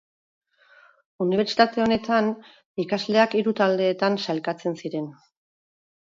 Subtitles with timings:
[1.25, 2.29] Unibertsitate honetan
[2.83, 5.07] ikasleak hiru taldeetan sailkatzen ziren.